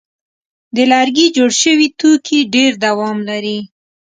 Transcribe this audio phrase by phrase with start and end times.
[0.75, 3.59] د لرګي جوړ شوي توکي ډېر دوام لري.